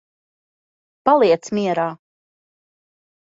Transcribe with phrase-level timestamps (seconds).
[1.09, 1.85] Paliec mierā.